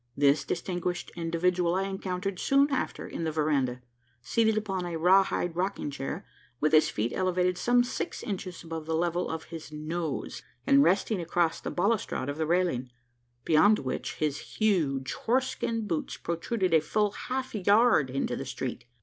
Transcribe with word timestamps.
This 0.17 0.43
distinguished 0.43 1.11
individual 1.15 1.75
I 1.75 1.83
encountered 1.83 2.39
soon 2.39 2.71
after 2.71 3.07
in 3.07 3.23
the 3.23 3.31
verandah 3.31 3.83
seated 4.19 4.57
upon 4.57 4.83
a 4.83 4.97
raw 4.97 5.21
hide 5.21 5.55
rocking 5.55 5.91
chair, 5.91 6.25
with 6.59 6.71
his 6.73 6.89
feet 6.89 7.11
elevated 7.13 7.55
some 7.55 7.83
six 7.83 8.23
inches 8.23 8.63
above 8.63 8.87
the 8.87 8.95
level 8.95 9.29
of 9.29 9.43
his 9.53 9.71
nose, 9.71 10.41
and 10.65 10.81
resting 10.81 11.21
across 11.21 11.61
the 11.61 11.69
balustrade 11.69 12.29
of 12.29 12.39
the 12.39 12.47
railing 12.47 12.89
beyond 13.45 13.77
which 13.77 14.15
his 14.15 14.39
huge 14.57 15.13
horse 15.13 15.49
skin 15.49 15.85
boots 15.85 16.17
protruded 16.17 16.73
a 16.73 16.81
full 16.81 17.11
half 17.11 17.53
yard 17.53 18.09
into 18.09 18.35
the 18.35 18.43
street. 18.45 18.85